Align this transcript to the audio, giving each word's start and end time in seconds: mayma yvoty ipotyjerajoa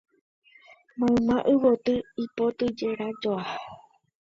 mayma 0.99 1.37
yvoty 1.53 1.93
ipotyjerajoa 2.23 3.43